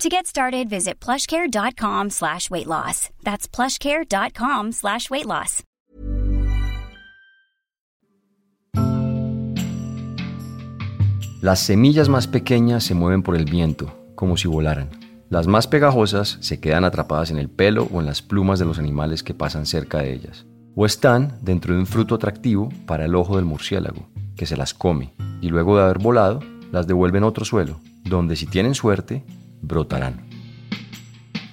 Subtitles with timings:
[0.00, 3.10] To get started, visit plushcare.com slash weight loss.
[3.22, 5.62] That's plushcare.com slash weight loss.
[11.42, 14.88] Las semillas más pequeñas se mueven por el viento, como si volaran.
[15.28, 18.78] Las más pegajosas se quedan atrapadas en el pelo o en las plumas de los
[18.78, 20.46] animales que pasan cerca de ellas.
[20.76, 24.72] O están dentro de un fruto atractivo para el ojo del murciélago, que se las
[24.72, 26.40] come, y luego de haber volado,
[26.72, 29.24] las devuelven a otro suelo, donde si tienen suerte,
[29.62, 30.26] brotarán.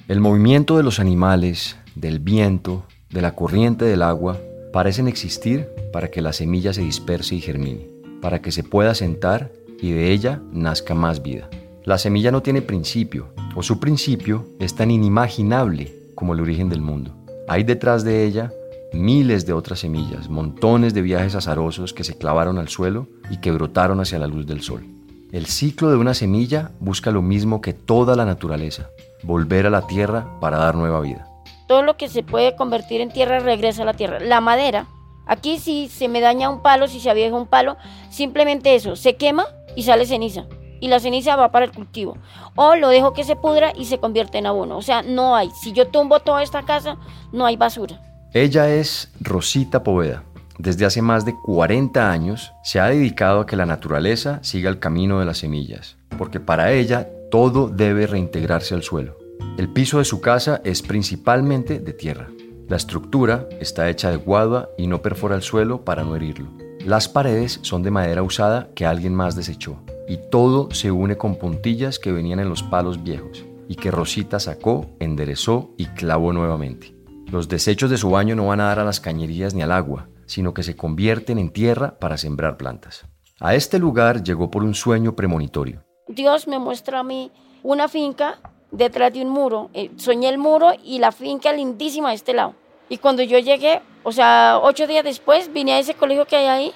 [0.08, 4.38] El movimiento de los animales, del viento, de la corriente del agua,
[4.72, 7.88] parecen existir para que la semilla se disperse y germine,
[8.22, 9.52] para que se pueda sentar
[9.82, 11.50] y de ella nazca más vida.
[11.84, 16.82] La semilla no tiene principio, o su principio es tan inimaginable como el origen del
[16.82, 17.16] mundo.
[17.48, 18.52] Hay detrás de ella
[18.94, 23.52] miles de otras semillas, montones de viajes azarosos que se clavaron al suelo y que
[23.52, 24.86] brotaron hacia la luz del sol.
[25.34, 28.90] El ciclo de una semilla busca lo mismo que toda la naturaleza,
[29.24, 31.28] volver a la tierra para dar nueva vida.
[31.68, 34.22] Todo lo que se puede convertir en tierra regresa a la tierra.
[34.22, 34.88] La madera,
[35.26, 37.76] aquí si se me daña un palo, si se avieja un palo,
[38.10, 39.46] simplemente eso, se quema
[39.76, 40.46] y sale ceniza.
[40.80, 42.18] Y la ceniza va para el cultivo.
[42.56, 44.78] O lo dejo que se pudra y se convierte en abono.
[44.78, 45.50] O sea, no hay.
[45.62, 46.98] Si yo tumbo toda esta casa,
[47.34, 48.02] no hay basura.
[48.34, 50.24] Ella es Rosita Poveda.
[50.60, 54.80] Desde hace más de 40 años se ha dedicado a que la naturaleza siga el
[54.80, 59.18] camino de las semillas, porque para ella todo debe reintegrarse al suelo.
[59.58, 62.30] El piso de su casa es principalmente de tierra.
[62.68, 66.50] La estructura está hecha de guadua y no perfora el suelo para no herirlo.
[66.84, 69.78] Las paredes son de madera usada que alguien más desechó.
[70.08, 74.40] Y todo se une con puntillas que venían en los palos viejos y que Rosita
[74.40, 76.96] sacó, enderezó y clavó nuevamente.
[77.32, 80.08] Los desechos de su baño no van a dar a las cañerías ni al agua,
[80.28, 83.06] sino que se convierten en tierra para sembrar plantas.
[83.40, 85.84] A este lugar llegó por un sueño premonitorio.
[86.08, 87.32] Dios me muestra a mí
[87.64, 88.40] una finca
[88.72, 89.70] detrás de un muro.
[89.74, 92.56] Eh, soñé el muro y la finca lindísima de este lado.
[92.90, 96.46] Y cuando yo llegué, o sea, ocho días después, vine a ese colegio que hay
[96.46, 96.74] ahí,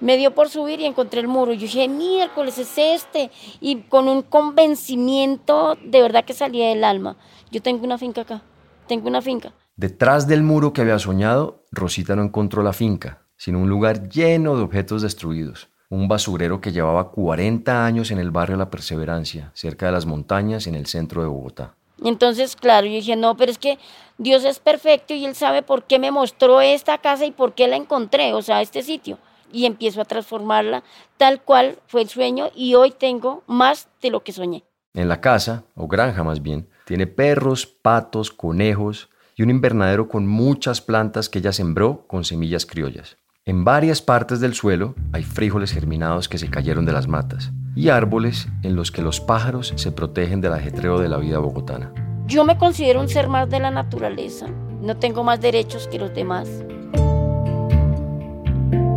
[0.00, 1.52] me dio por subir y encontré el muro.
[1.52, 3.30] Yo dije, miércoles es este.
[3.60, 7.16] Y con un convencimiento de verdad que salía del alma.
[7.50, 8.42] Yo tengo una finca acá,
[8.86, 9.52] tengo una finca.
[9.78, 14.56] Detrás del muro que había soñado, Rosita no encontró la finca, sino un lugar lleno
[14.56, 15.68] de objetos destruidos.
[15.88, 20.66] Un basurero que llevaba 40 años en el barrio La Perseverancia, cerca de las montañas
[20.66, 21.76] en el centro de Bogotá.
[22.02, 23.78] Entonces, claro, yo dije, no, pero es que
[24.18, 27.68] Dios es perfecto y Él sabe por qué me mostró esta casa y por qué
[27.68, 29.18] la encontré, o sea, este sitio.
[29.52, 30.82] Y empiezo a transformarla
[31.18, 34.64] tal cual fue el sueño y hoy tengo más de lo que soñé.
[34.94, 40.26] En la casa, o granja más bien, tiene perros, patos, conejos, y un invernadero con
[40.26, 43.18] muchas plantas que ella sembró con semillas criollas.
[43.44, 47.88] En varias partes del suelo hay frijoles germinados que se cayeron de las matas y
[47.88, 51.92] árboles en los que los pájaros se protegen del ajetreo de la vida bogotana.
[52.26, 54.48] Yo me considero un ser más de la naturaleza.
[54.82, 56.48] No tengo más derechos que los demás.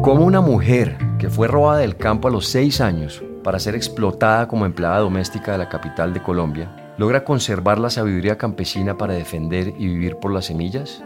[0.01, 4.47] Como una mujer que fue robada del campo a los seis años para ser explotada
[4.47, 9.73] como empleada doméstica de la capital de Colombia, ¿Logra conservar la sabiduría campesina para defender
[9.75, 11.03] y vivir por las semillas?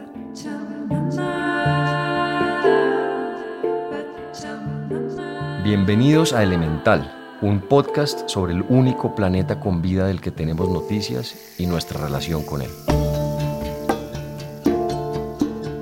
[5.64, 11.34] Bienvenidos a Elemental, un podcast sobre el único planeta con vida del que tenemos noticias
[11.58, 12.72] y nuestra relación con él.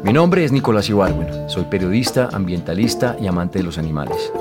[0.04, 4.32] Mi nombre es Nicolás Ibargüen, soy periodista, ambientalista y amante de los animales.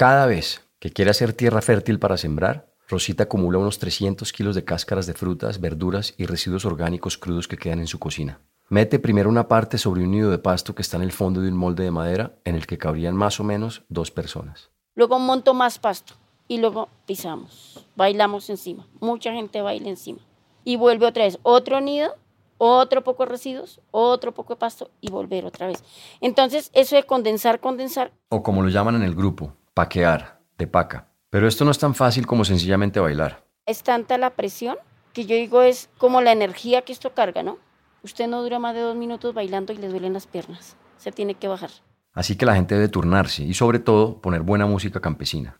[0.00, 4.64] Cada vez que quiere hacer tierra fértil para sembrar, Rosita acumula unos 300 kilos de
[4.64, 8.40] cáscaras de frutas, verduras y residuos orgánicos crudos que quedan en su cocina.
[8.70, 11.50] Mete primero una parte sobre un nido de pasto que está en el fondo de
[11.50, 14.70] un molde de madera en el que cabrían más o menos dos personas.
[14.94, 16.14] Luego monto más pasto
[16.48, 18.86] y luego pisamos, bailamos encima.
[19.00, 20.20] Mucha gente baila encima.
[20.64, 22.16] Y vuelve otra vez, otro nido,
[22.56, 25.84] otro poco de residuos, otro poco de pasto y volver otra vez.
[26.22, 28.12] Entonces, eso de condensar, condensar.
[28.30, 31.06] O como lo llaman en el grupo, paquear, de paca.
[31.30, 33.46] Pero esto no es tan fácil como sencillamente bailar.
[33.64, 34.76] Es tanta la presión
[35.14, 37.56] que yo digo es como la energía que esto carga, ¿no?
[38.02, 40.76] Usted no dura más de dos minutos bailando y le duelen las piernas.
[40.98, 41.70] Se tiene que bajar.
[42.12, 45.58] Así que la gente debe turnarse y sobre todo poner buena música campesina.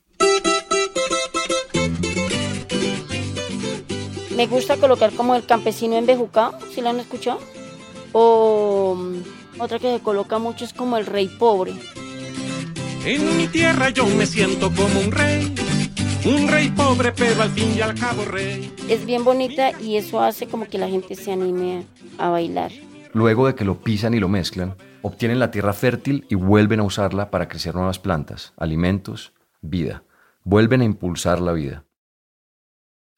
[4.36, 7.40] Me gusta colocar como el campesino embejucado, si lo han escuchado.
[8.12, 11.72] O mm, otra que se coloca mucho es como el rey pobre.
[13.04, 15.54] En mi tierra yo me siento como un rey,
[16.26, 18.74] un rey pobre, pero al fin y al cabo rey.
[18.90, 21.86] Es bien bonita y eso hace como que la gente se anime
[22.18, 22.70] a bailar.
[23.14, 26.82] Luego de que lo pisan y lo mezclan, obtienen la tierra fértil y vuelven a
[26.82, 29.32] usarla para crecer nuevas plantas, alimentos,
[29.62, 30.04] vida.
[30.44, 31.86] Vuelven a impulsar la vida.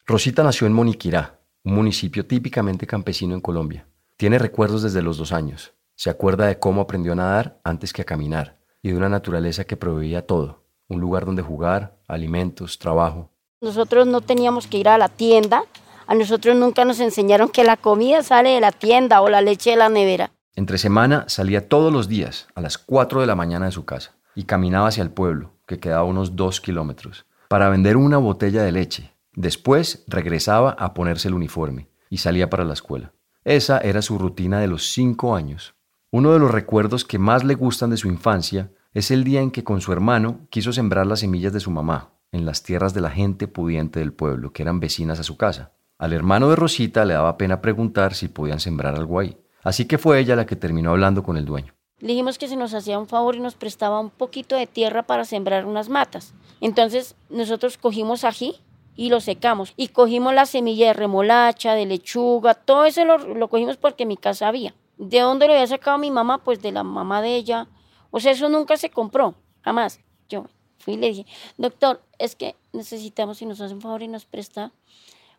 [0.06, 3.88] Rosita nació en Moniquirá, un municipio típicamente campesino en Colombia.
[4.17, 5.75] Tiene recuerdos desde los dos años.
[5.96, 9.64] Se acuerda de cómo aprendió a nadar antes que a caminar y de una naturaleza
[9.64, 13.31] que proveía todo, un lugar donde jugar, alimentos, trabajo.
[13.61, 15.64] Nosotros no teníamos que ir a la tienda,
[16.06, 19.70] a nosotros nunca nos enseñaron que la comida sale de la tienda o la leche
[19.70, 20.32] de la nevera.
[20.55, 24.17] Entre semana salía todos los días a las 4 de la mañana de su casa
[24.34, 28.73] y caminaba hacia el pueblo, que quedaba unos 2 kilómetros, para vender una botella de
[28.73, 29.14] leche.
[29.35, 33.12] Después regresaba a ponerse el uniforme y salía para la escuela.
[33.44, 35.75] Esa era su rutina de los 5 años.
[36.14, 39.50] Uno de los recuerdos que más le gustan de su infancia es el día en
[39.50, 43.00] que con su hermano quiso sembrar las semillas de su mamá en las tierras de
[43.00, 45.73] la gente pudiente del pueblo, que eran vecinas a su casa.
[45.97, 49.97] Al hermano de Rosita le daba pena preguntar si podían sembrar algo ahí, así que
[49.97, 51.73] fue ella la que terminó hablando con el dueño.
[51.99, 55.05] Le dijimos que se nos hacía un favor y nos prestaba un poquito de tierra
[55.05, 56.35] para sembrar unas matas.
[56.61, 58.56] Entonces nosotros cogimos ají
[58.97, 63.49] y lo secamos y cogimos la semilla de remolacha, de lechuga, todo eso lo, lo
[63.49, 64.75] cogimos porque en mi casa había.
[64.97, 66.39] ¿De dónde lo había sacado mi mamá?
[66.44, 67.69] Pues de la mamá de ella.
[68.11, 70.00] O sea, eso nunca se compró, jamás.
[70.29, 70.47] Yo
[70.79, 74.25] fui y le dije, doctor, es que necesitamos, si nos hace un favor y nos
[74.25, 74.73] presta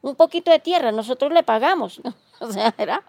[0.02, 2.02] un poquito de tierra, nosotros le pagamos.
[2.40, 3.04] o sea, era,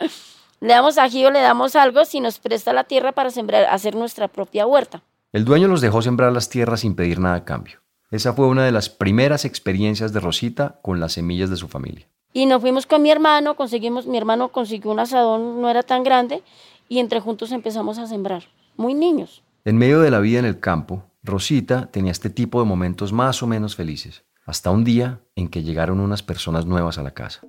[0.61, 3.95] le damos ají o le damos algo si nos presta la tierra para sembrar, hacer
[3.95, 5.03] nuestra propia huerta.
[5.33, 7.81] El dueño los dejó sembrar las tierras sin pedir nada a cambio.
[8.11, 12.09] Esa fue una de las primeras experiencias de Rosita con las semillas de su familia.
[12.37, 16.03] Y nos fuimos con mi hermano, conseguimos, mi hermano consiguió un asadón, no era tan
[16.03, 16.43] grande,
[16.89, 18.43] y entre juntos empezamos a sembrar,
[18.77, 19.45] muy niños.
[19.65, 23.41] En medio de la vida en el campo, Rosita tenía este tipo de momentos más
[23.45, 27.41] o menos felices, hasta un día en que llegaron unas personas nuevas a la casa.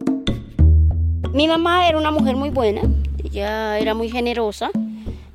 [1.34, 2.82] Mi mamá era una mujer muy buena,
[3.24, 4.70] ella era muy generosa.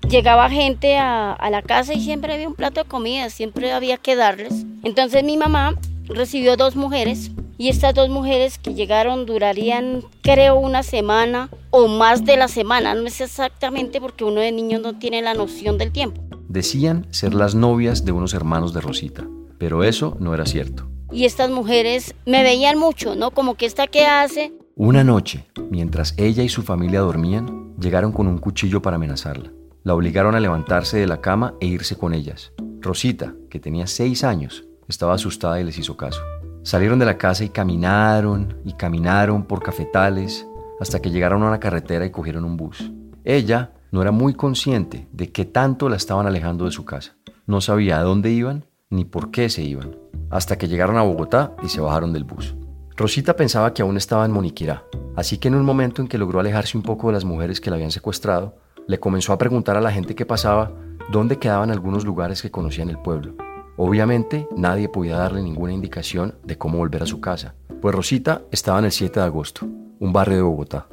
[0.09, 3.97] Llegaba gente a, a la casa y siempre había un plato de comida, siempre había
[3.97, 4.65] que darles.
[4.85, 5.75] Entonces mi mamá
[6.15, 12.25] recibió dos mujeres y estas dos mujeres que llegaron durarían, creo, una semana o más
[12.25, 12.95] de la semana.
[12.95, 16.23] No es exactamente porque uno de niño no tiene la noción del tiempo.
[16.49, 19.27] Decían ser las novias de unos hermanos de Rosita,
[19.59, 20.89] pero eso no era cierto.
[21.13, 23.31] Y estas mujeres me veían mucho, ¿no?
[23.33, 24.53] Como que esta que hace.
[24.77, 29.53] Una noche, mientras ella y su familia dormían, llegaron con un cuchillo para amenazarla.
[29.83, 32.53] La obligaron a levantarse de la cama e irse con ellas.
[32.81, 36.21] Rosita, que tenía seis años, estaba asustada y les hizo caso.
[36.63, 40.47] Salieron de la casa y caminaron y caminaron por cafetales
[40.79, 42.93] hasta que llegaron a una carretera y cogieron un bus.
[43.25, 47.17] Ella no era muy consciente de qué tanto la estaban alejando de su casa.
[47.47, 49.97] No sabía a dónde iban ni por qué se iban,
[50.31, 52.55] hasta que llegaron a Bogotá y se bajaron del bus.
[52.97, 54.85] Rosita pensaba que aún estaba en Moniquirá,
[55.17, 57.71] así que en un momento en que logró alejarse un poco de las mujeres que
[57.71, 58.57] la habían secuestrado,
[58.87, 60.73] le comenzó a preguntar a la gente que pasaba
[61.11, 63.35] dónde quedaban algunos lugares que conocía en el pueblo.
[63.83, 68.79] Obviamente nadie podía darle ninguna indicación de cómo volver a su casa, pues Rosita estaba
[68.79, 69.65] en el 7 de agosto,
[69.99, 70.87] un barrio de Bogotá.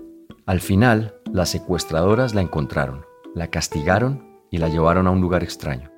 [0.45, 5.91] Al final, las secuestradoras la encontraron, la castigaron y la llevaron a un lugar extraño.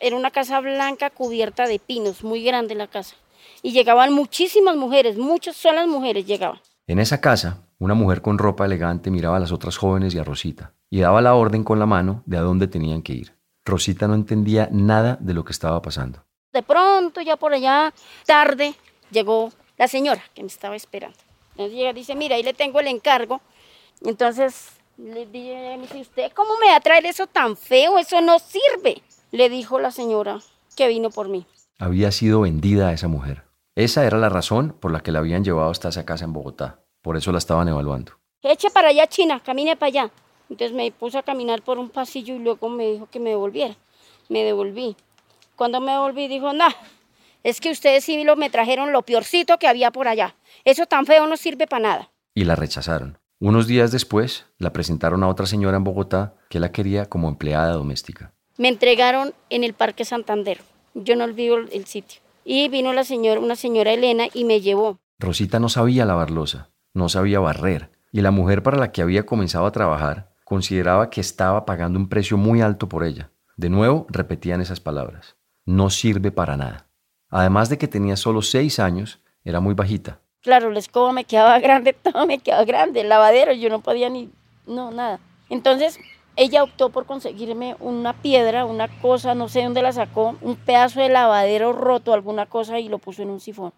[0.00, 3.14] era una casa blanca cubierta de pinos, muy grande la casa.
[3.62, 6.58] Y llegaban muchísimas mujeres, muchas solas mujeres llegaban.
[6.88, 10.24] En esa casa, una mujer con ropa elegante miraba a las otras jóvenes y a
[10.24, 13.43] Rosita, y daba la orden con la mano de a dónde tenían que ir.
[13.64, 16.24] Rosita no entendía nada de lo que estaba pasando.
[16.52, 17.92] De pronto, ya por allá,
[18.26, 18.74] tarde,
[19.10, 21.16] llegó la señora que me estaba esperando.
[21.52, 23.40] Entonces llega dice, mira, ahí le tengo el encargo.
[24.02, 27.98] Entonces le dije, me dice, ¿usted cómo me va a traer eso tan feo?
[27.98, 29.02] Eso no sirve.
[29.30, 30.40] Le dijo la señora
[30.76, 31.46] que vino por mí.
[31.78, 33.44] Había sido vendida a esa mujer.
[33.74, 36.80] Esa era la razón por la que la habían llevado hasta esa casa en Bogotá.
[37.02, 38.12] Por eso la estaban evaluando.
[38.42, 40.10] Eche para allá, China, camine para allá.
[40.50, 43.76] Entonces me puse a caminar por un pasillo y luego me dijo que me devolviera.
[44.28, 44.96] Me devolví.
[45.56, 46.66] Cuando me devolví dijo, no,
[47.42, 50.34] es que ustedes sí me trajeron lo peorcito que había por allá.
[50.64, 52.10] Eso tan feo no sirve para nada.
[52.34, 53.18] Y la rechazaron.
[53.40, 57.72] Unos días después, la presentaron a otra señora en Bogotá que la quería como empleada
[57.72, 58.32] doméstica.
[58.56, 60.62] Me entregaron en el Parque Santander.
[60.94, 62.20] Yo no olvido el sitio.
[62.44, 64.98] Y vino la señora, una señora Elena y me llevó.
[65.18, 69.26] Rosita no sabía lavar losa, no sabía barrer, y la mujer para la que había
[69.26, 73.30] comenzado a trabajar consideraba que estaba pagando un precio muy alto por ella.
[73.56, 75.36] De nuevo repetían esas palabras.
[75.64, 76.88] No sirve para nada.
[77.30, 80.20] Además de que tenía solo seis años, era muy bajita.
[80.40, 84.10] Claro, la escoba me quedaba grande, todo me quedaba grande, el lavadero, yo no podía
[84.10, 84.30] ni,
[84.66, 85.18] no, nada.
[85.48, 85.98] Entonces,
[86.36, 91.00] ella optó por conseguirme una piedra, una cosa, no sé dónde la sacó, un pedazo
[91.00, 93.72] de lavadero roto, alguna cosa, y lo puso en un sifón.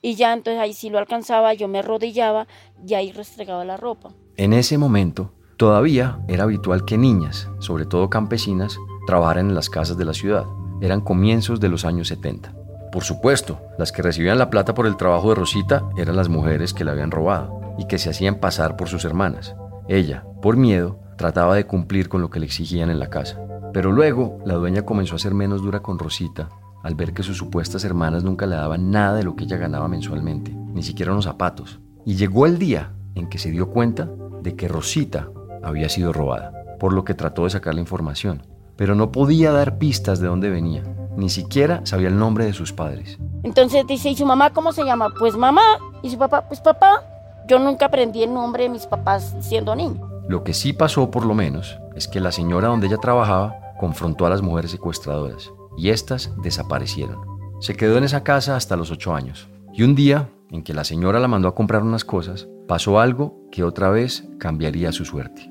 [0.00, 2.48] Y ya entonces ahí sí lo alcanzaba, yo me arrodillaba
[2.84, 4.10] y ahí restregaba la ropa.
[4.36, 9.96] En ese momento, todavía era habitual que niñas, sobre todo campesinas, trabajaran en las casas
[9.96, 10.44] de la ciudad.
[10.80, 12.52] Eran comienzos de los años 70.
[12.90, 16.74] Por supuesto, las que recibían la plata por el trabajo de Rosita eran las mujeres
[16.74, 19.54] que la habían robado y que se hacían pasar por sus hermanas.
[19.86, 23.40] Ella, por miedo, trataba de cumplir con lo que le exigían en la casa.
[23.72, 26.48] Pero luego la dueña comenzó a ser menos dura con Rosita
[26.82, 29.86] al ver que sus supuestas hermanas nunca le daban nada de lo que ella ganaba
[29.86, 31.78] mensualmente, ni siquiera unos zapatos.
[32.04, 34.10] Y llegó el día en que se dio cuenta
[34.42, 35.28] de que Rosita
[35.62, 38.42] había sido robada, por lo que trató de sacar la información,
[38.76, 40.82] pero no podía dar pistas de dónde venía.
[41.16, 43.18] Ni siquiera sabía el nombre de sus padres.
[43.42, 45.10] Entonces dice, ¿y su mamá cómo se llama?
[45.18, 45.62] Pues mamá.
[46.02, 46.48] ¿Y su papá?
[46.48, 47.04] Pues papá.
[47.48, 50.08] Yo nunca aprendí el nombre de mis papás siendo niño.
[50.28, 54.26] Lo que sí pasó, por lo menos, es que la señora donde ella trabajaba confrontó
[54.26, 57.20] a las mujeres secuestradoras y éstas desaparecieron.
[57.60, 59.48] Se quedó en esa casa hasta los ocho años.
[59.74, 63.36] Y un día, en que la señora la mandó a comprar unas cosas, pasó algo
[63.50, 65.50] que otra vez cambiaría su suerte.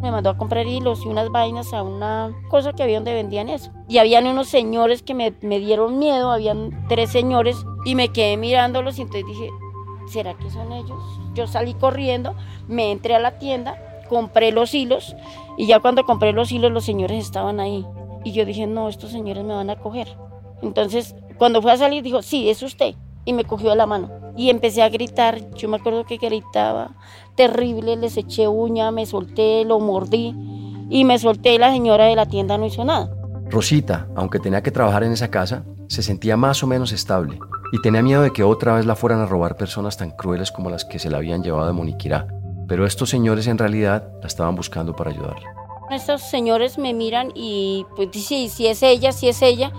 [0.00, 3.48] Me mandó a comprar hilos y unas vainas a una cosa que había donde vendían
[3.48, 3.72] eso.
[3.88, 8.36] Y habían unos señores que me, me dieron miedo, habían tres señores y me quedé
[8.36, 9.50] mirándolos y entonces dije,
[10.06, 10.98] ¿será que son ellos?
[11.34, 12.34] Yo salí corriendo,
[12.68, 13.76] me entré a la tienda,
[14.08, 15.16] compré los hilos
[15.56, 17.84] y ya cuando compré los hilos los señores estaban ahí.
[18.24, 20.08] Y yo dije, no, estos señores me van a coger.
[20.62, 22.94] Entonces, cuando fue a salir, dijo, sí, es usted.
[23.24, 24.10] Y me cogió de la mano.
[24.38, 25.50] Y empecé a gritar.
[25.54, 26.92] Yo me acuerdo que gritaba
[27.34, 30.34] terrible, les eché uña, me solté, lo mordí.
[30.90, 33.10] Y me solté y la señora de la tienda no hizo nada.
[33.50, 37.38] Rosita, aunque tenía que trabajar en esa casa, se sentía más o menos estable
[37.72, 40.70] y tenía miedo de que otra vez la fueran a robar personas tan crueles como
[40.70, 42.26] las que se la habían llevado de Moniquirá.
[42.66, 45.48] Pero estos señores en realidad la estaban buscando para ayudarla.
[45.90, 49.72] Estos señores me miran y pues sí, si es ella, si es ella.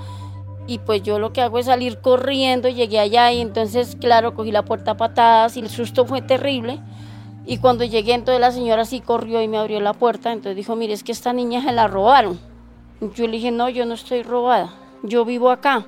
[0.69, 4.51] Y pues yo lo que hago es salir corriendo, llegué allá y entonces, claro, cogí
[4.51, 6.79] la puerta a patadas y el susto fue terrible.
[7.47, 10.31] Y cuando llegué, entonces la señora sí corrió y me abrió la puerta.
[10.31, 12.39] Entonces dijo, mire, es que esta niña se la robaron.
[13.15, 15.87] Yo le dije, no, yo no estoy robada, yo vivo acá.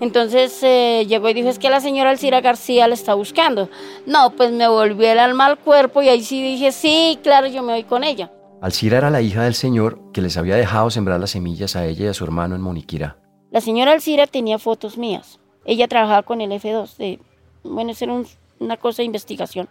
[0.00, 3.68] Entonces eh, llegó y dijo, es que la señora Alcira García la está buscando.
[4.06, 7.62] No, pues me volvió el alma al cuerpo y ahí sí dije, sí, claro, yo
[7.62, 8.32] me voy con ella.
[8.60, 12.06] Alcira era la hija del señor que les había dejado sembrar las semillas a ella
[12.06, 13.19] y a su hermano en Moniquirá.
[13.50, 15.38] La señora Alcira tenía fotos mías.
[15.64, 16.96] Ella trabajaba con el F2.
[16.96, 17.18] De,
[17.62, 18.22] bueno, eso era
[18.58, 19.68] una cosa de investigación.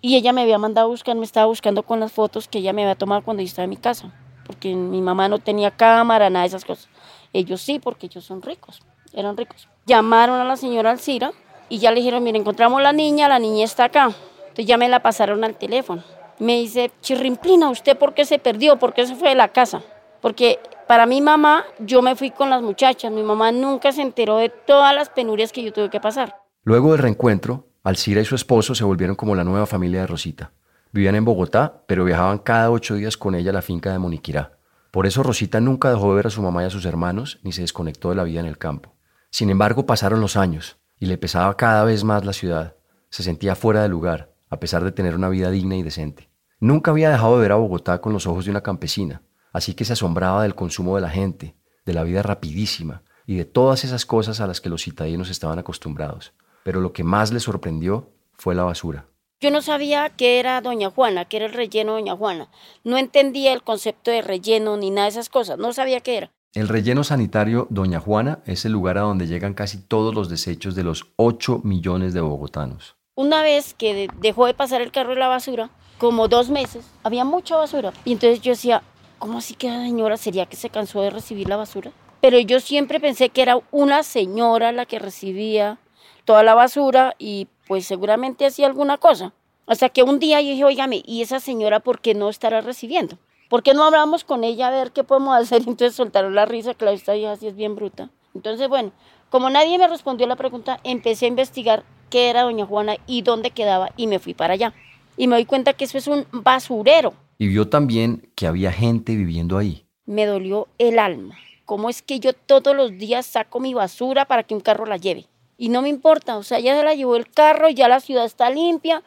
[0.00, 2.72] Y ella me había mandado a buscar, me estaba buscando con las fotos que ella
[2.72, 4.12] me había tomado cuando yo estaba en mi casa.
[4.46, 6.88] Porque mi mamá no tenía cámara, nada de esas cosas.
[7.32, 9.68] Ellos sí, porque ellos son ricos, eran ricos.
[9.86, 11.32] Llamaron a la señora Alcira
[11.68, 14.12] y ya le dijeron, mire, encontramos la niña, la niña está acá.
[14.40, 16.02] Entonces ya me la pasaron al teléfono
[16.38, 18.78] me dice, Chirrimplina, ¿usted por qué se perdió?
[18.78, 19.82] ¿Por qué se fue de la casa?
[20.20, 23.12] Porque para mi mamá, yo me fui con las muchachas.
[23.12, 26.36] Mi mamá nunca se enteró de todas las penurias que yo tuve que pasar.
[26.62, 30.52] Luego del reencuentro, Alcira y su esposo se volvieron como la nueva familia de Rosita.
[30.92, 34.58] Vivían en Bogotá, pero viajaban cada ocho días con ella a la finca de Moniquirá.
[34.90, 37.52] Por eso Rosita nunca dejó de ver a su mamá y a sus hermanos, ni
[37.52, 38.94] se desconectó de la vida en el campo.
[39.30, 42.76] Sin embargo, pasaron los años, y le pesaba cada vez más la ciudad.
[43.10, 46.30] Se sentía fuera de lugar, a pesar de tener una vida digna y decente.
[46.58, 49.22] Nunca había dejado de ver a Bogotá con los ojos de una campesina,
[49.56, 53.46] así que se asombraba del consumo de la gente, de la vida rapidísima y de
[53.46, 56.34] todas esas cosas a las que los citadinos estaban acostumbrados.
[56.62, 59.06] Pero lo que más les sorprendió fue la basura.
[59.40, 62.50] Yo no sabía qué era Doña Juana, qué era el relleno de Doña Juana.
[62.84, 65.58] No entendía el concepto de relleno ni nada de esas cosas.
[65.58, 66.30] No sabía qué era.
[66.52, 70.74] El relleno sanitario Doña Juana es el lugar a donde llegan casi todos los desechos
[70.74, 72.96] de los 8 millones de bogotanos.
[73.14, 77.24] Una vez que dejó de pasar el carro de la basura, como dos meses, había
[77.24, 77.92] mucha basura.
[78.04, 78.82] Y entonces yo decía,
[79.18, 81.92] ¿cómo así que la señora sería que se cansó de recibir la basura?
[82.20, 85.78] Pero yo siempre pensé que era una señora la que recibía
[86.24, 89.32] toda la basura y pues seguramente hacía alguna cosa.
[89.66, 93.18] Hasta que un día yo dije, oígame, ¿y esa señora por qué no estará recibiendo?
[93.48, 95.62] ¿Por qué no hablamos con ella a ver qué podemos hacer?
[95.66, 98.10] Entonces soltaron la risa, la esta hija así es bien bruta.
[98.34, 98.92] Entonces, bueno,
[99.30, 103.50] como nadie me respondió la pregunta, empecé a investigar qué era Doña Juana y dónde
[103.50, 104.72] quedaba y me fui para allá.
[105.16, 107.14] Y me doy cuenta que eso es un basurero.
[107.38, 109.86] Y vio también que había gente viviendo ahí.
[110.06, 111.36] Me dolió el alma.
[111.64, 114.96] ¿Cómo es que yo todos los días saco mi basura para que un carro la
[114.96, 115.26] lleve?
[115.58, 118.24] Y no me importa, o sea, ya se la llevó el carro, ya la ciudad
[118.24, 119.02] está limpia,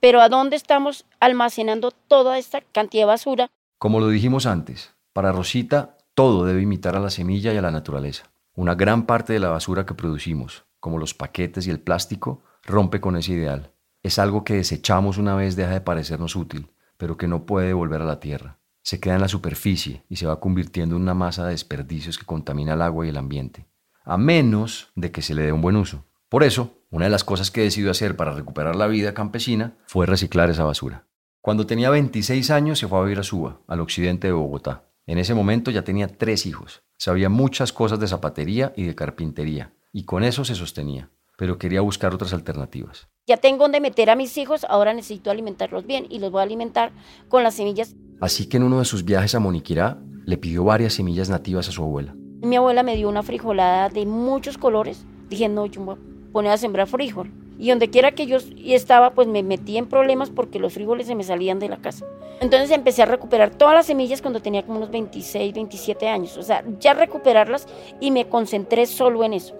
[0.00, 3.48] pero ¿a dónde estamos almacenando toda esta cantidad de basura?
[3.78, 7.70] Como lo dijimos antes, para Rosita todo debe imitar a la semilla y a la
[7.70, 8.30] naturaleza.
[8.54, 13.00] Una gran parte de la basura que producimos, como los paquetes y el plástico, rompe
[13.00, 13.72] con ese ideal.
[14.02, 16.68] Es algo que desechamos una vez deja de parecernos útil,
[17.02, 18.60] pero que no puede volver a la tierra.
[18.84, 22.26] Se queda en la superficie y se va convirtiendo en una masa de desperdicios que
[22.26, 23.66] contamina el agua y el ambiente
[24.04, 26.04] a menos de que se le dé un buen uso.
[26.28, 30.06] Por eso, una de las cosas que decidió hacer para recuperar la vida campesina fue
[30.06, 31.06] reciclar esa basura.
[31.40, 34.84] Cuando tenía 26 años se fue a vivir a Suba, al occidente de Bogotá.
[35.06, 36.82] En ese momento ya tenía tres hijos.
[36.96, 41.10] Sabía muchas cosas de zapatería y de carpintería, y con eso se sostenía,
[41.42, 43.08] pero quería buscar otras alternativas.
[43.26, 46.44] Ya tengo donde meter a mis hijos, ahora necesito alimentarlos bien y los voy a
[46.44, 46.92] alimentar
[47.28, 47.96] con las semillas.
[48.20, 51.72] Así que en uno de sus viajes a Moniquirá le pidió varias semillas nativas a
[51.72, 52.14] su abuela.
[52.42, 55.04] Mi abuela me dio una frijolada de muchos colores.
[55.30, 57.32] Dije, no, yo me voy a poner a sembrar frijol.
[57.58, 61.16] Y donde quiera que yo estaba, pues me metí en problemas porque los frijoles se
[61.16, 62.06] me salían de la casa.
[62.40, 66.36] Entonces empecé a recuperar todas las semillas cuando tenía como unos 26, 27 años.
[66.36, 67.66] O sea, ya recuperarlas
[67.98, 69.56] y me concentré solo en eso.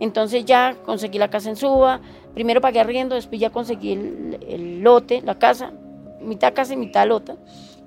[0.00, 2.00] Entonces ya conseguí la casa en Suba.
[2.34, 5.72] Primero pagué arriendo, después ya conseguí el, el lote, la casa,
[6.20, 7.36] mitad casa y mitad lota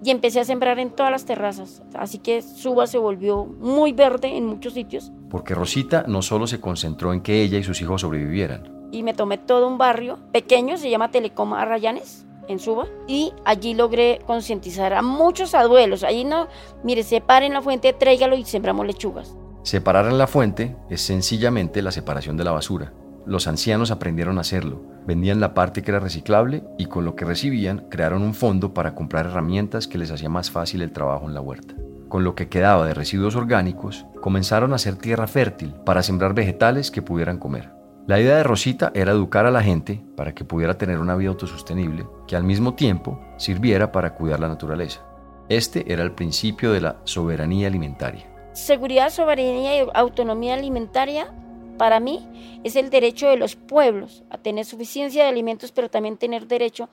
[0.04, 1.82] y empecé a sembrar en todas las terrazas.
[1.94, 5.12] Así que Suba se volvió muy verde en muchos sitios.
[5.30, 8.90] Porque Rosita no solo se concentró en que ella y sus hijos sobrevivieran.
[8.92, 13.74] Y me tomé todo un barrio pequeño, se llama Telecom Arrayanes, en Suba, y allí
[13.74, 16.04] logré concientizar a muchos abuelos.
[16.04, 16.48] Allí no,
[16.84, 19.36] mire, separen la fuente, tráigalo y sembramos lechugas.
[19.64, 22.94] Separar la fuente es sencillamente la separación de la basura.
[23.28, 27.26] Los ancianos aprendieron a hacerlo, vendían la parte que era reciclable y con lo que
[27.26, 31.36] recibían crearon un fondo para comprar herramientas que les hacía más fácil el trabajo en
[31.36, 31.76] la huerta.
[32.10, 36.90] Con lo que quedaba de residuos orgánicos, comenzaron a hacer tierra fértil para sembrar vegetales
[36.90, 37.70] que pudieran comer.
[38.08, 41.30] La idea de Rosita era educar a la gente para que pudiera tener una vida
[41.30, 45.02] autosostenible que al mismo tiempo sirviera para cuidar la naturaleza.
[45.50, 48.31] Este era el principio de la soberanía alimentaria.
[48.54, 51.34] Seguridad, soberanía y autonomía alimentaria
[51.78, 56.18] para mí es el derecho de los pueblos a tener suficiencia de alimentos, pero también
[56.18, 56.90] tener derecho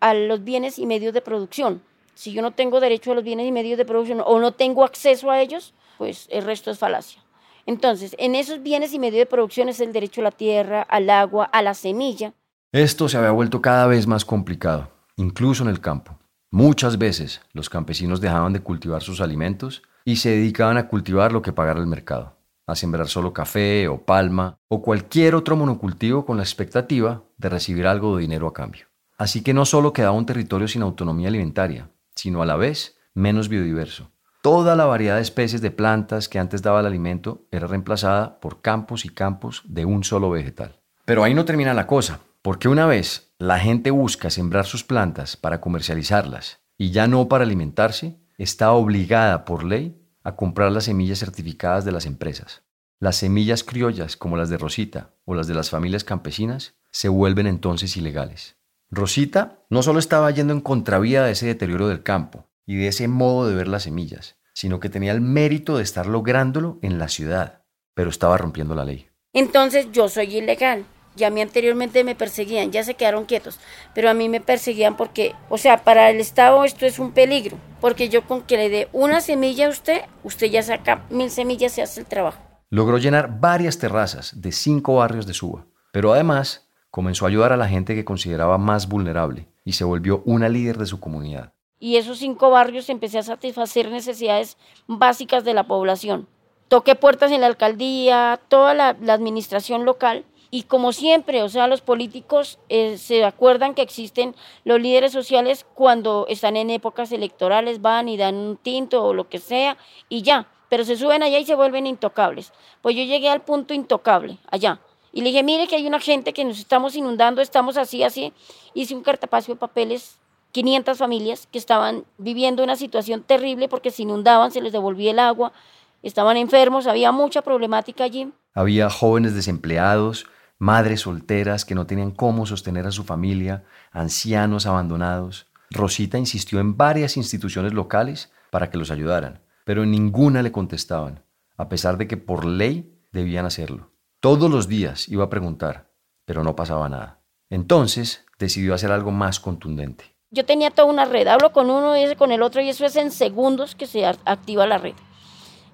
[0.00, 1.82] a los bienes y medios de producción.
[2.14, 4.84] Si yo no tengo derecho a los bienes y medios de producción o no tengo
[4.84, 7.22] acceso a ellos, pues el resto es falacia.
[7.64, 11.08] Entonces, en esos bienes y medios de producción es el derecho a la tierra, al
[11.08, 12.34] agua, a la semilla.
[12.70, 16.18] Esto se había vuelto cada vez más complicado, incluso en el campo.
[16.50, 21.42] Muchas veces los campesinos dejaban de cultivar sus alimentos y se dedicaban a cultivar lo
[21.42, 22.36] que pagara el mercado
[22.66, 27.86] a sembrar solo café o palma o cualquier otro monocultivo con la expectativa de recibir
[27.86, 28.86] algo de dinero a cambio.
[29.18, 33.48] Así que no solo quedaba un territorio sin autonomía alimentaria, sino a la vez menos
[33.48, 34.10] biodiverso.
[34.42, 38.60] Toda la variedad de especies de plantas que antes daba el alimento era reemplazada por
[38.60, 40.80] campos y campos de un solo vegetal.
[41.04, 45.36] Pero ahí no termina la cosa, porque una vez la gente busca sembrar sus plantas
[45.36, 51.20] para comercializarlas y ya no para alimentarse, está obligada por ley a comprar las semillas
[51.20, 52.64] certificadas de las empresas.
[52.98, 57.46] Las semillas criollas, como las de Rosita o las de las familias campesinas, se vuelven
[57.46, 58.56] entonces ilegales.
[58.90, 63.06] Rosita no solo estaba yendo en contravía de ese deterioro del campo y de ese
[63.06, 67.08] modo de ver las semillas, sino que tenía el mérito de estar lográndolo en la
[67.08, 67.62] ciudad,
[67.94, 69.08] pero estaba rompiendo la ley.
[69.32, 70.84] Entonces yo soy ilegal.
[71.14, 73.60] Ya a mí anteriormente me perseguían, ya se quedaron quietos,
[73.94, 77.58] pero a mí me perseguían porque, o sea, para el Estado esto es un peligro,
[77.80, 81.76] porque yo con que le dé una semilla a usted, usted ya saca mil semillas
[81.76, 82.40] y hace el trabajo.
[82.70, 87.58] Logró llenar varias terrazas de cinco barrios de Suba, pero además comenzó a ayudar a
[87.58, 91.52] la gente que consideraba más vulnerable y se volvió una líder de su comunidad.
[91.78, 96.28] Y esos cinco barrios empecé a satisfacer necesidades básicas de la población
[96.72, 100.24] toqué puertas en la alcaldía, toda la, la administración local.
[100.54, 105.64] Y como siempre, o sea, los políticos eh, se acuerdan que existen los líderes sociales
[105.72, 109.78] cuando están en épocas electorales, van y dan un tinto o lo que sea,
[110.10, 110.46] y ya.
[110.68, 112.52] Pero se suben allá y se vuelven intocables.
[112.82, 114.78] Pues yo llegué al punto intocable, allá.
[115.10, 118.34] Y le dije, mire que hay una gente que nos estamos inundando, estamos así, así.
[118.74, 120.18] Hice un cartapacio de papeles
[120.50, 125.18] 500 familias que estaban viviendo una situación terrible porque se inundaban, se les devolvía el
[125.18, 125.54] agua,
[126.02, 128.30] estaban enfermos, había mucha problemática allí.
[128.52, 130.26] Había jóvenes desempleados,
[130.62, 135.48] madres solteras que no tenían cómo sostener a su familia, ancianos abandonados.
[135.72, 141.24] Rosita insistió en varias instituciones locales para que los ayudaran, pero en ninguna le contestaban,
[141.56, 143.90] a pesar de que por ley debían hacerlo.
[144.20, 145.90] Todos los días iba a preguntar,
[146.24, 147.18] pero no pasaba nada.
[147.50, 150.14] Entonces decidió hacer algo más contundente.
[150.30, 152.86] Yo tenía toda una red, hablo con uno y ese con el otro y eso
[152.86, 154.94] es en segundos que se activa la red.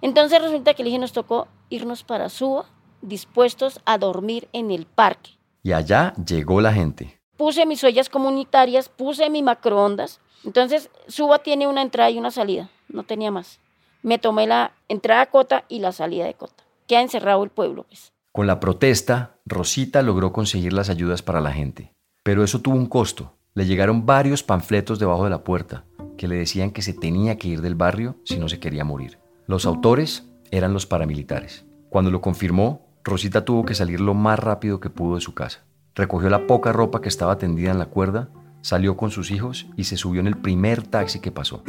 [0.01, 2.65] Entonces resulta que dije, nos tocó irnos para Suba
[3.03, 5.31] dispuestos a dormir en el parque.
[5.63, 7.21] Y allá llegó la gente.
[7.37, 10.21] Puse mis ollas comunitarias, puse mi macroondas.
[10.45, 13.61] Entonces, Suba tiene una entrada y una salida, no tenía más.
[14.03, 16.65] Me tomé la entrada a Cota y la salida de Cota.
[16.87, 18.13] Queda encerrado el pueblo, pues.
[18.33, 21.93] Con la protesta, Rosita logró conseguir las ayudas para la gente.
[22.23, 23.35] Pero eso tuvo un costo.
[23.55, 25.85] Le llegaron varios panfletos debajo de la puerta
[26.17, 29.19] que le decían que se tenía que ir del barrio si no se quería morir.
[29.47, 31.65] Los autores eran los paramilitares.
[31.89, 35.65] Cuando lo confirmó, Rosita tuvo que salir lo más rápido que pudo de su casa.
[35.95, 38.29] Recogió la poca ropa que estaba tendida en la cuerda,
[38.61, 41.63] salió con sus hijos y se subió en el primer taxi que pasó.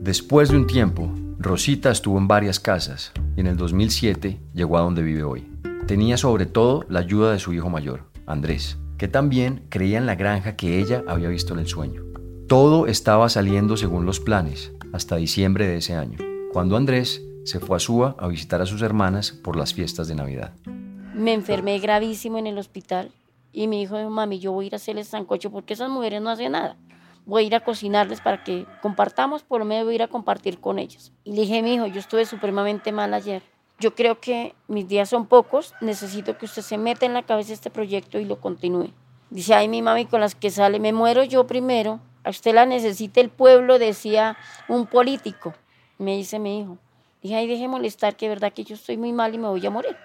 [0.00, 4.82] Después de un tiempo, Rosita estuvo en varias casas y en el 2007 llegó a
[4.82, 5.46] donde vive hoy.
[5.86, 10.16] Tenía sobre todo la ayuda de su hijo mayor, Andrés, que también creía en la
[10.16, 12.02] granja que ella había visto en el sueño.
[12.48, 16.18] Todo estaba saliendo según los planes hasta diciembre de ese año,
[16.52, 20.14] cuando Andrés se fue a Suba a visitar a sus hermanas por las fiestas de
[20.14, 20.52] Navidad.
[21.14, 23.12] Me enfermé gravísimo en el hospital
[23.52, 26.22] y mi hijo dijo, mami, yo voy a ir a hacerles sancocho porque esas mujeres
[26.22, 26.76] no hacen nada.
[27.26, 30.08] Voy a ir a cocinarles para que compartamos, por lo menos voy a ir a
[30.08, 31.12] compartir con ellos.
[31.24, 33.42] Y le dije, mi hijo, yo estuve supremamente mal ayer.
[33.78, 37.52] Yo creo que mis días son pocos, necesito que usted se meta en la cabeza
[37.52, 38.92] este proyecto y lo continúe.
[39.30, 42.00] Dice, ay, mi mami, con las que sale, me muero yo primero.
[42.24, 44.36] A usted la necesita el pueblo, decía
[44.68, 45.54] un político.
[45.98, 46.78] Me dice mi hijo.
[47.22, 49.64] Dije, ay, deje molestar, que es verdad que yo estoy muy mal y me voy
[49.64, 49.96] a morir.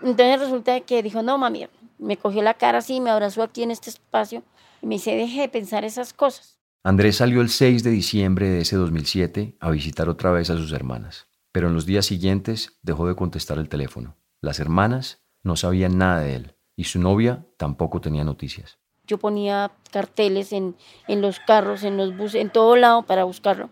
[0.00, 1.66] Entonces resulta que dijo, no, mami,
[1.98, 4.42] me cogió la cara así, me abrazó aquí en este espacio
[4.82, 6.58] y me dice, deje de pensar esas cosas.
[6.82, 10.72] Andrés salió el 6 de diciembre de ese 2007 a visitar otra vez a sus
[10.72, 14.16] hermanas, pero en los días siguientes dejó de contestar el teléfono.
[14.42, 18.78] Las hermanas no sabían nada de él y su novia tampoco tenía noticias.
[19.06, 20.76] Yo ponía carteles en,
[21.08, 23.70] en los carros, en los buses, en todo lado para buscarlo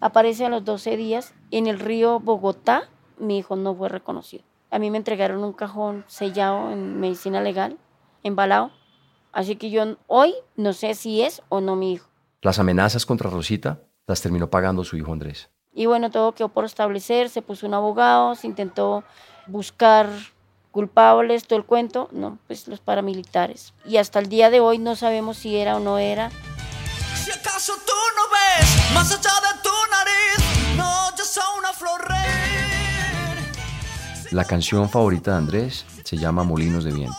[0.00, 4.44] aparece a los 12 días en el río Bogotá, mi hijo no fue reconocido.
[4.70, 7.78] A mí me entregaron un cajón sellado en medicina legal,
[8.22, 8.70] embalado,
[9.32, 12.08] así que yo hoy no sé si es o no mi hijo.
[12.42, 15.50] Las amenazas contra Rosita las terminó pagando su hijo Andrés.
[15.72, 19.04] Y bueno, todo quedó por establecer, se puso un abogado, se intentó
[19.46, 20.08] buscar
[20.70, 23.74] culpables, todo el cuento, no, pues los paramilitares.
[23.84, 26.30] Y hasta el día de hoy no sabemos si era o no era.
[27.14, 29.70] Si acaso tú no ves más allá de tu
[34.30, 37.16] La canción favorita de Andrés se llama Molinos de Viento.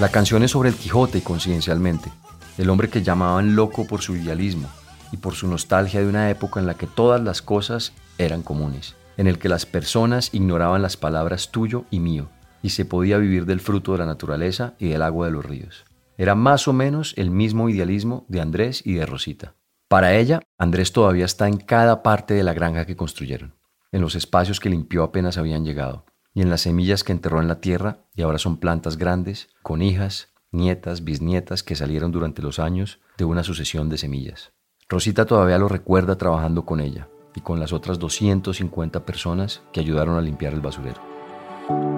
[0.00, 2.12] La canción es sobre el Quijote, coincidencialmente,
[2.58, 4.68] el hombre que llamaban loco por su idealismo
[5.12, 8.96] y por su nostalgia de una época en la que todas las cosas eran comunes
[9.16, 12.28] en el que las personas ignoraban las palabras tuyo y mío,
[12.64, 15.84] y se podía vivir del fruto de la naturaleza y del agua de los ríos.
[16.16, 19.54] Era más o menos el mismo idealismo de Andrés y de Rosita.
[19.86, 23.54] Para ella, Andrés todavía está en cada parte de la granja que construyeron,
[23.92, 27.48] en los espacios que limpió apenas habían llegado, y en las semillas que enterró en
[27.48, 32.58] la tierra y ahora son plantas grandes, con hijas, nietas, bisnietas que salieron durante los
[32.58, 34.52] años de una sucesión de semillas.
[34.88, 40.16] Rosita todavía lo recuerda trabajando con ella, y con las otras 250 personas que ayudaron
[40.16, 41.93] a limpiar el basurero.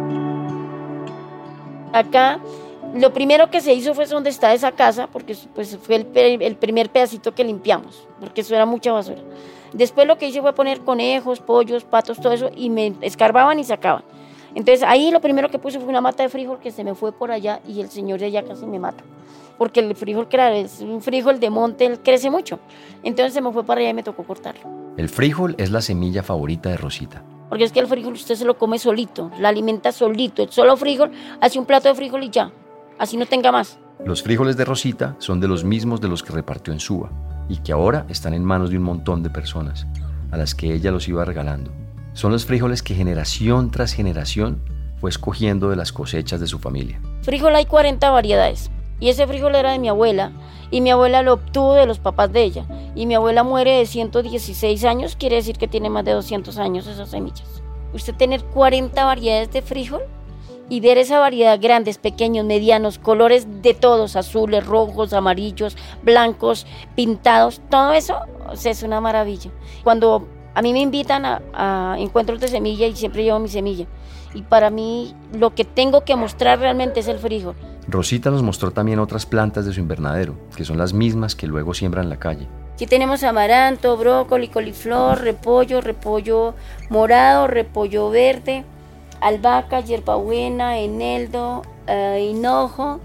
[1.97, 2.41] Acá
[2.95, 6.91] lo primero que se hizo fue donde está esa casa, porque pues, fue el, primer
[6.91, 9.23] pedacito que limpiamos, porque eso era mucha basura.
[9.73, 13.65] Después lo que hice fue poner conejos, pollos, patos, todo eso, y me escarbaban y
[13.65, 14.05] sacaban.
[14.55, 17.13] Entonces ahí lo primero que puse fue una mata de frijol que se me fue
[17.13, 19.03] por allá y el señor de allá casi me mata.
[19.57, 22.59] Porque el frijol, claro, es un frijol de monte, crece mucho.
[23.03, 24.69] Entonces se me fue para allá y me tocó cortarlo.
[24.99, 27.23] El frijol es la semilla favorita de Rosita.
[27.49, 30.43] Porque es que el frijol usted se lo come solito, la alimenta solito.
[30.43, 32.51] El solo frijol, hace un plato de frijol y ya.
[32.99, 33.79] así no tenga más.
[34.05, 37.11] Los frijoles de Rosita son de los mismos de los que repartió en Suba
[37.49, 39.87] y que ahora están en manos de un montón de personas
[40.31, 41.71] a las que ella los iba regalando.
[42.13, 44.63] Son los frijoles que generación tras generación
[45.01, 47.01] fue escogiendo de las cosechas de su familia.
[47.23, 48.71] Frijol hay 40 variedades.
[49.01, 50.33] Y ese frijol era de mi abuela.
[50.71, 52.67] Y mi abuela lo obtuvo de los papás de ella.
[52.95, 56.87] Y mi abuela muere de 116 años, quiere decir que tiene más de 200 años
[56.87, 57.63] esas semillas.
[57.93, 60.03] Usted tener 40 variedades de frijol
[60.69, 67.61] y ver esa variedad grandes, pequeños, medianos, colores de todos, azules, rojos, amarillos, blancos, pintados,
[67.71, 68.17] todo eso
[68.65, 69.51] es una maravilla.
[69.85, 73.87] Cuando a mí me invitan a, a encuentros de semilla y siempre llevo mi semilla.
[74.35, 77.55] Y para mí lo que tengo que mostrar realmente es el frijol.
[77.89, 81.73] Rosita nos mostró también otras plantas de su invernadero, que son las mismas que luego
[81.73, 82.49] siembra en la calle.
[82.75, 86.55] Aquí tenemos amaranto, brócoli, coliflor, repollo, repollo
[86.91, 88.65] morado, repollo verde,
[89.21, 93.01] albahaca, hierbabuena, eneldo, eh, hinojo,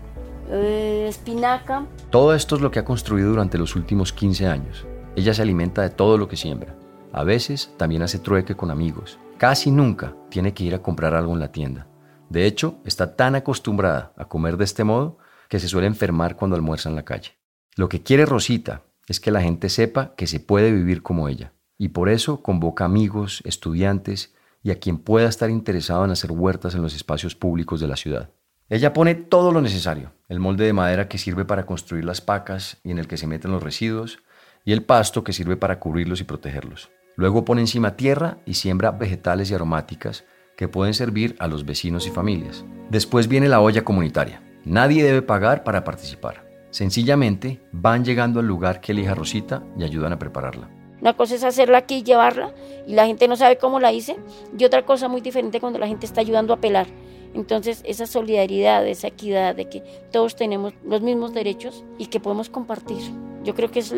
[0.49, 1.85] eh, espinaca.
[2.09, 4.85] Todo esto es lo que ha construido durante los últimos 15 años.
[5.15, 6.75] Ella se alimenta de todo lo que siembra.
[7.13, 9.19] A veces también hace trueque con amigos.
[9.37, 11.87] Casi nunca tiene que ir a comprar algo en la tienda.
[12.31, 15.17] De hecho, está tan acostumbrada a comer de este modo
[15.49, 17.31] que se suele enfermar cuando almuerza en la calle.
[17.75, 21.51] Lo que quiere Rosita es que la gente sepa que se puede vivir como ella,
[21.77, 26.73] y por eso convoca amigos, estudiantes y a quien pueda estar interesado en hacer huertas
[26.73, 28.29] en los espacios públicos de la ciudad.
[28.69, 32.77] Ella pone todo lo necesario, el molde de madera que sirve para construir las pacas
[32.81, 34.19] y en el que se meten los residuos,
[34.63, 36.91] y el pasto que sirve para cubrirlos y protegerlos.
[37.17, 40.23] Luego pone encima tierra y siembra vegetales y aromáticas
[40.55, 42.65] que pueden servir a los vecinos y familias.
[42.89, 44.41] Después viene la olla comunitaria.
[44.63, 46.45] Nadie debe pagar para participar.
[46.69, 50.69] Sencillamente van llegando al lugar que elija Rosita y ayudan a prepararla.
[51.01, 52.53] Una cosa es hacerla aquí y llevarla
[52.85, 54.17] y la gente no sabe cómo la hice.
[54.57, 56.87] Y otra cosa muy diferente cuando la gente está ayudando a pelar.
[57.33, 62.49] Entonces esa solidaridad, esa equidad de que todos tenemos los mismos derechos y que podemos
[62.49, 63.01] compartir.
[63.43, 63.93] Yo creo que es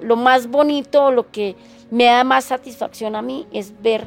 [0.00, 1.56] lo más bonito, lo que
[1.90, 4.06] me da más satisfacción a mí es ver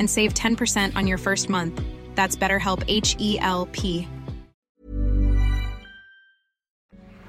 [0.00, 1.80] and save 10% on your first month.
[2.16, 4.08] That's BetterHelp H E L P.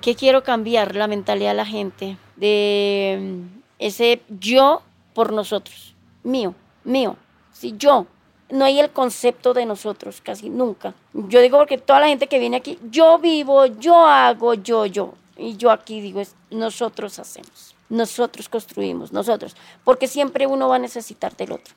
[0.02, 0.96] ¿Qué quiero cambiar?
[0.96, 4.82] La mentalidad de la gente, de mm, ese yo
[5.14, 7.18] por nosotros, mío, mío,
[7.54, 8.08] sí, yo.
[8.50, 10.94] No hay el concepto de nosotros casi nunca.
[11.14, 15.14] Yo digo porque toda la gente que viene aquí, yo vivo, yo hago, yo, yo.
[15.38, 19.56] Y yo aquí digo, es nosotros hacemos, nosotros construimos, nosotros.
[19.84, 21.76] Porque siempre uno va a necesitar del otro.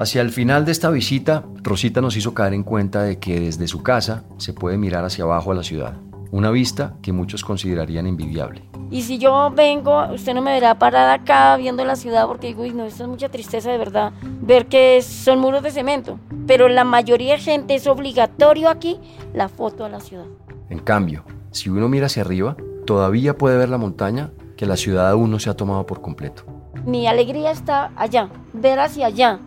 [0.00, 3.66] Hacia el final de esta visita, Rosita nos hizo caer en cuenta de que desde
[3.66, 5.94] su casa se puede mirar hacia abajo a la ciudad,
[6.30, 8.62] una vista que muchos considerarían envidiable.
[8.92, 12.62] Y si yo vengo, usted no me verá parada acá viendo la ciudad porque digo,
[12.62, 16.20] uy, no, esto es mucha tristeza de verdad, ver que son muros de cemento.
[16.46, 19.00] Pero la mayoría de gente es obligatorio aquí
[19.34, 20.26] la foto a la ciudad.
[20.70, 22.56] En cambio, si uno mira hacia arriba,
[22.86, 26.44] todavía puede ver la montaña que la ciudad aún no se ha tomado por completo.
[26.86, 29.40] Mi alegría está allá, ver hacia allá,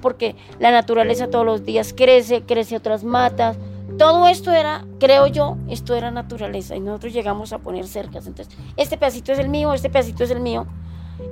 [0.00, 3.56] porque la naturaleza todos los días crece, crece otras matas.
[3.98, 8.26] Todo esto era, creo yo, esto era naturaleza y nosotros llegamos a poner cercas.
[8.26, 10.66] Entonces, este pedacito es el mío, este pedacito es el mío.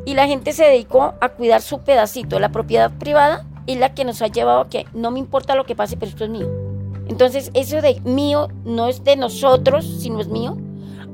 [0.05, 2.41] Y la gente se dedicó a cuidar su pedacito.
[2.41, 5.65] La propiedad privada es la que nos ha llevado a que no me importa lo
[5.65, 6.49] que pase, pero esto es mío.
[7.09, 10.57] Entonces, eso de mío no es de nosotros, sino es mío,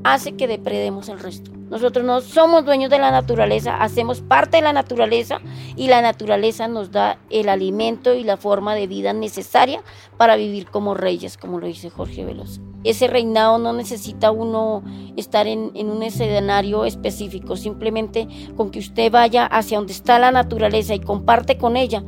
[0.03, 1.51] hace que depredemos el resto.
[1.73, 5.39] Nosotros no somos dueños de la naturaleza, hacemos parte de la naturaleza
[5.75, 9.81] y la naturaleza nos da el alimento y la forma de vida necesaria
[10.15, 12.61] para vivir como reyes, como lo dice Jorge Velosa.
[12.83, 14.83] Ese reinado no necesita uno
[15.17, 20.93] estar en un escenario específico, simplemente con que usted vaya hacia donde está la naturaleza
[20.93, 22.03] y comparte con ella,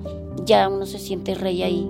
[0.46, 1.90] ya uno se siente rey ahí.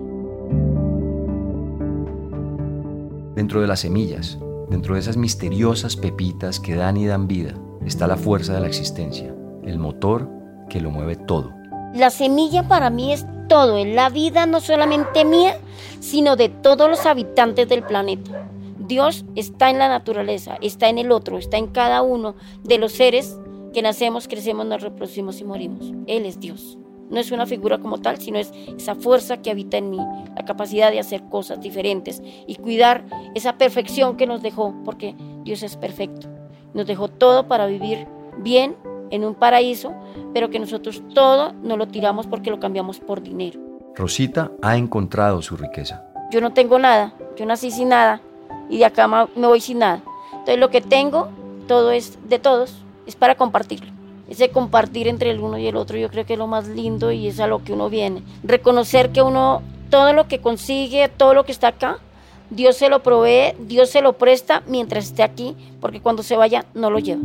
[3.36, 7.54] Dentro de las semillas, dentro de esas misteriosas pepitas que dan y dan vida,
[7.86, 10.30] está la fuerza de la existencia, el motor
[10.69, 11.54] que lo mueve todo.
[11.93, 15.58] La semilla para mí es todo, es la vida no solamente mía,
[16.00, 18.50] sino de todos los habitantes del planeta.
[18.80, 22.91] Dios está en la naturaleza, está en el otro, está en cada uno de los
[22.91, 23.39] seres
[23.74, 25.91] que nacemos, crecemos, nos reproducimos y morimos.
[26.08, 26.78] Él es Dios.
[27.10, 30.00] No es una figura como tal, sino es esa fuerza que habita en mí,
[30.36, 35.62] la capacidad de hacer cosas diferentes y cuidar esa perfección que nos dejó, porque Dios
[35.62, 36.35] es perfecto.
[36.76, 38.06] Nos dejó todo para vivir
[38.38, 38.76] bien
[39.10, 39.94] en un paraíso,
[40.34, 43.60] pero que nosotros todo no lo tiramos porque lo cambiamos por dinero.
[43.96, 46.04] Rosita ha encontrado su riqueza.
[46.32, 48.22] Yo no tengo nada, yo nací sin nada
[48.70, 50.04] y de acá me voy sin nada.
[50.32, 51.30] Entonces lo que tengo,
[51.68, 53.92] todo es de todos, es para compartirlo.
[54.28, 57.12] Ese compartir entre el uno y el otro yo creo que es lo más lindo
[57.12, 58.24] y es a lo que uno viene.
[58.44, 62.00] Reconocer que uno, todo lo que consigue, todo lo que está acá,
[62.49, 66.65] Dios se lo provee, Dios se lo presta mientras esté aquí, porque cuando se vaya
[66.73, 67.21] no lo lleva.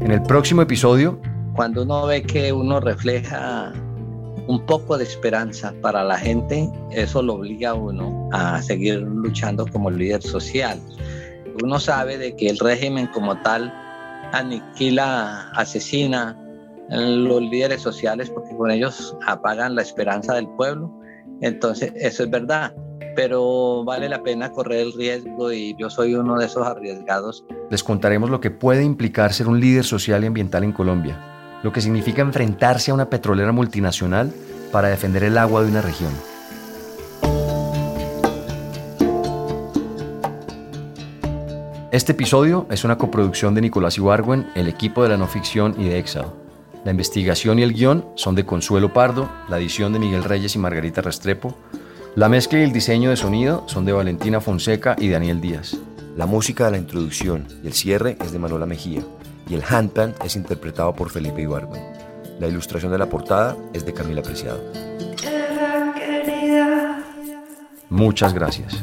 [0.00, 1.20] En el próximo episodio,
[1.54, 3.72] Cuando uno ve que uno refleja
[4.46, 9.66] un poco de esperanza para la gente, eso lo obliga a uno a seguir luchando
[9.66, 10.80] como líder social.
[11.62, 13.72] Uno sabe de que el régimen como tal
[14.32, 16.38] aniquila, asesina
[16.90, 20.92] los líderes sociales porque con ellos apagan la esperanza del pueblo.
[21.40, 22.74] Entonces, eso es verdad,
[23.16, 27.44] pero vale la pena correr el riesgo y yo soy uno de esos arriesgados.
[27.70, 31.18] les contaremos lo que puede implicar ser un líder social y ambiental en Colombia,
[31.62, 34.32] lo que significa enfrentarse a una petrolera multinacional
[34.70, 36.12] para defender el agua de una región.
[41.92, 45.90] Este episodio es una coproducción de Nicolás Ibargüen, el equipo de la no ficción y
[45.90, 46.24] de Exile.
[46.86, 50.58] La investigación y el guion son de Consuelo Pardo, la edición de Miguel Reyes y
[50.58, 51.54] Margarita Restrepo,
[52.14, 55.76] la mezcla y el diseño de sonido son de Valentina Fonseca y Daniel Díaz.
[56.16, 59.02] La música de la introducción y el cierre es de Manuela Mejía
[59.46, 61.82] y el handpan es interpretado por Felipe Ibargüen.
[62.40, 64.62] La ilustración de la portada es de Camila Preciado.
[67.90, 68.82] Muchas gracias.